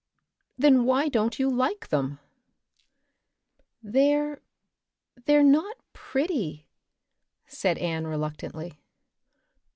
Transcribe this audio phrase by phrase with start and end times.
[0.57, 2.17] "Then why don't you like them?"
[3.83, 4.41] "They're
[5.27, 6.67] they're not pretty,"
[7.45, 8.79] said Anne reluctantly.